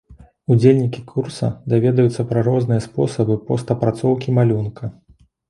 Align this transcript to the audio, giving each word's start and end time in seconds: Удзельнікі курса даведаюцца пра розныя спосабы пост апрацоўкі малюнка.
Удзельнікі 0.53 1.01
курса 1.11 1.49
даведаюцца 1.73 2.25
пра 2.31 2.39
розныя 2.49 2.85
спосабы 2.87 3.39
пост 3.51 3.75
апрацоўкі 3.77 4.37
малюнка. 4.41 4.93